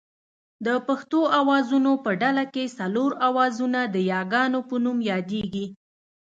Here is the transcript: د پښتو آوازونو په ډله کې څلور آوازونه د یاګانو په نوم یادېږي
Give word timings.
د 0.65 0.67
پښتو 0.87 1.19
آوازونو 1.39 1.91
په 2.03 2.11
ډله 2.21 2.43
کې 2.53 2.73
څلور 2.79 3.11
آوازونه 3.29 3.79
د 3.95 3.95
یاګانو 4.11 4.59
په 4.69 4.75
نوم 4.83 4.97
یادېږي 5.11 5.65